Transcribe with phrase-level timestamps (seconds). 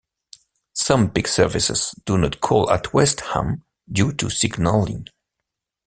[0.73, 5.05] Some peak services do not call at West Ham due to signalling.